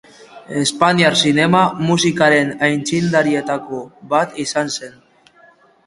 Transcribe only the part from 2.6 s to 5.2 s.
aitzindarietako bat izan zen.